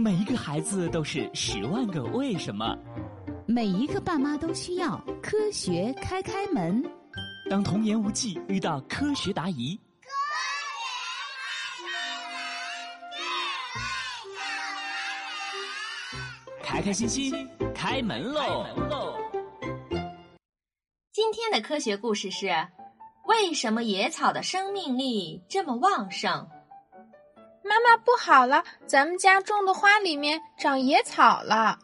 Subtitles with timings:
[0.00, 2.74] 每一个孩子都是十万个为什么，
[3.44, 6.82] 每一个爸妈都需要科学开开门。
[7.50, 9.78] 当童言无忌遇到科学答疑，
[16.62, 18.64] 开开心心开门喽！
[21.12, 22.48] 今天的科学故事是：
[23.26, 26.48] 为什么野草的生命力这么旺盛？
[27.62, 31.78] 妈妈，不好了，咱们家种的花里面长野草了。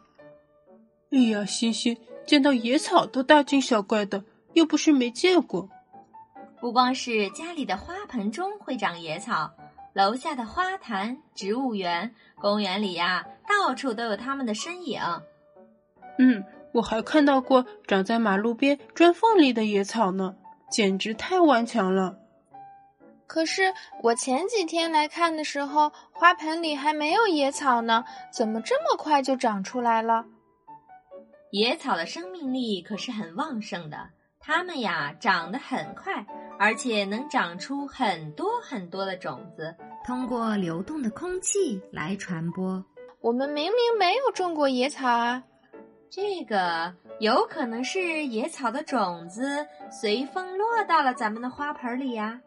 [1.11, 5.69] 哎呀，欣欣，见到野草都大惊小怪的，又不是没见过。
[6.59, 9.51] 不光是家里的花盆中会长野草，
[9.93, 14.99] 楼下的花坛、植物园、公园里呀，到处都有它们的身影。
[16.17, 20.35] 嗯，我还看到过长在马路边砖缝里的野草呢，
[20.69, 22.17] 简直太顽强了。
[23.27, 30.25] 可是我前几天来看的时候，花盆里还没有野草呢，怎么这么快就长出来了？
[31.51, 36.25] 野草的生命力可是很旺盛的，它们呀长得很快，
[36.57, 39.75] 而且能长出很多很多的种子，
[40.05, 42.83] 通过流动的空气来传播。
[43.19, 45.43] 我们明明没有种过野草啊！
[46.09, 52.39] 这个有可能是野草的种子随风落到了咱们的花盆里呀。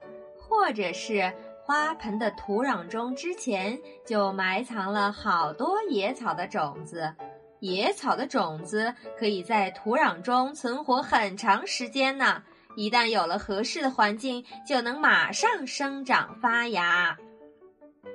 [0.60, 1.32] 或者是
[1.64, 7.14] 花盆的土壤中之前就埋藏了好多野草的种子，
[7.60, 12.42] 野草的种子可以在土壤中存活很长时间呢。
[12.76, 17.16] 一旦有了合适的环境，就能马上生长发芽。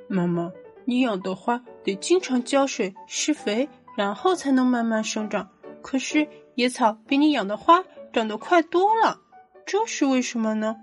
[0.08, 0.52] 妈妈，
[0.86, 5.50] 你养的花得经常浇水、施肥，然后才能慢慢生长。
[5.82, 9.20] 可是野草比你养的花长得快多了，
[9.66, 10.76] 这是为什么呢？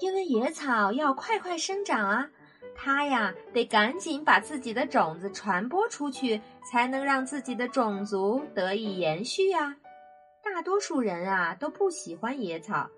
[0.00, 2.28] 因为野草要快快生长啊，
[2.74, 9.76] 它呀得赶紧把自己的种子传播出去，才能让自己的种族得以延续啊。
[10.42, 12.88] 大多数人啊都不喜欢野草，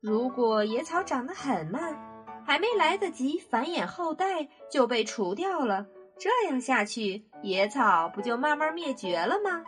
[0.00, 1.98] 如果野草长得很慢，
[2.44, 5.86] 还没来得及繁衍后代就被除掉了，
[6.18, 9.64] 这样下去，野草不就慢慢灭绝了吗？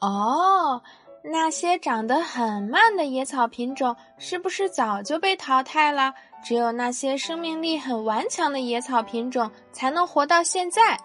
[0.00, 0.82] 哦。
[1.28, 6.14] 那些长得很慢的野草品种是不是早就被淘汰了？
[6.44, 10.96] 只有那些生命力很顽强的野草品种才能活到现在。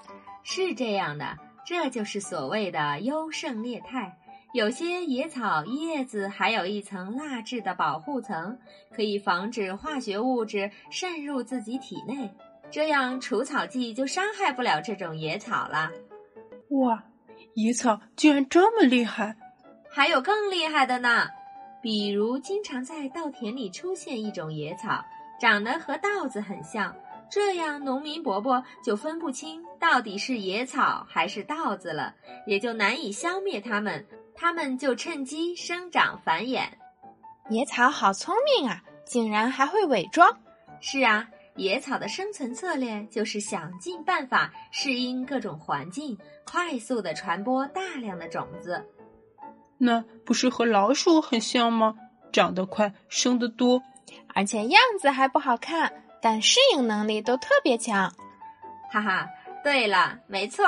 [0.43, 4.15] 是这样的，这就是所谓的优胜劣汰。
[4.53, 8.59] 有些野草叶子还有一层蜡质的保护层，
[8.93, 12.29] 可以防止化学物质渗入自己体内，
[12.69, 15.89] 这样除草剂就伤害不了这种野草了。
[16.69, 17.03] 哇，
[17.55, 19.35] 野草居然这么厉害！
[19.93, 21.27] 还有更厉害的呢，
[21.81, 25.03] 比如经常在稻田里出现一种野草，
[25.39, 26.95] 长得和稻子很像，
[27.29, 32.15] 这样农民伯伯就分不清到底是野草还是稻子了，
[32.47, 36.69] 也就难以消灭它们，它们就趁机生长繁衍。
[37.49, 40.39] 野草好聪明啊，竟然还会伪装。
[40.79, 41.27] 是啊，
[41.57, 48.81] 野草的生存策略就是想尽办法适应各种环境，快速的传播大量的种子。
[49.83, 51.95] 那不是和老鼠很像吗？
[52.31, 53.81] 长得快，生得多，
[54.35, 58.13] 而且样子还不好看，但适应能力都特别强。
[58.91, 59.27] 哈哈，
[59.63, 60.65] 对了，没错。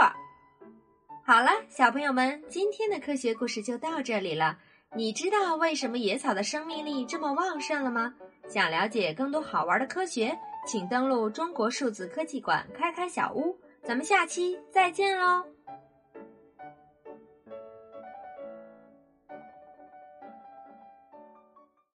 [1.23, 4.57] 好了，小朋友们，今天的科学故事就到这里了。
[4.95, 8.13] 你知道为什么野草的生命力这么旺盛了吗？
[8.49, 10.35] 想了解更多好玩的科学，
[10.67, 13.55] 请登录中国数字科技馆开开小屋。
[13.83, 15.43] 咱们下期再见喽！